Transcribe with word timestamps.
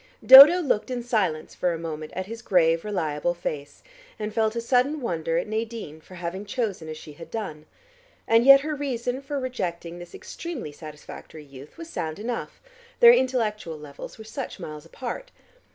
Dodo 0.25 0.61
looked 0.61 0.89
in 0.89 1.03
silence 1.03 1.53
for 1.53 1.73
a 1.73 1.77
moment 1.77 2.11
at 2.15 2.25
his 2.25 2.41
grave 2.41 2.83
reliable 2.83 3.35
face, 3.35 3.83
and 4.17 4.33
felt 4.33 4.55
a 4.55 4.59
sudden 4.59 4.99
wonder 4.99 5.37
at 5.37 5.45
Nadine 5.45 6.01
for 6.01 6.15
having 6.15 6.43
chosen 6.43 6.89
as 6.89 6.97
she 6.97 7.13
had 7.13 7.29
done. 7.29 7.67
And 8.27 8.43
yet 8.43 8.61
her 8.61 8.73
reason 8.73 9.21
for 9.21 9.39
rejecting 9.39 9.99
this 9.99 10.15
extremely 10.15 10.71
satisfactory 10.71 11.43
youth 11.45 11.77
was 11.77 11.87
sound 11.87 12.17
enough, 12.17 12.59
their 12.99 13.13
intellectual 13.13 13.77
levels 13.77 14.17
were 14.17 14.23
such 14.23 14.59
miles 14.59 14.87
apart. 14.87 15.29